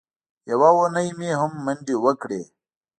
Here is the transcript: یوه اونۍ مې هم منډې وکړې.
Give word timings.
یوه 0.51 0.69
اونۍ 0.77 1.09
مې 1.17 1.31
هم 1.41 1.51
منډې 1.65 1.95
وکړې. 2.05 2.41